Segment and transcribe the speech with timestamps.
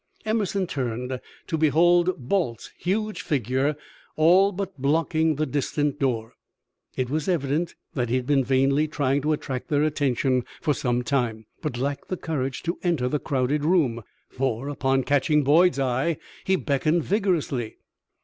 [0.25, 3.75] Emerson turned to behold Balt's huge figure
[4.15, 6.33] all but blocking the distant door.
[6.97, 11.03] It was evident that he had been vainly trying to attract their attention for some
[11.03, 16.17] time, but lacked the courage to enter the crowded room, for, upon catching Boyd's eye,
[16.45, 17.77] he beckoned vigorously.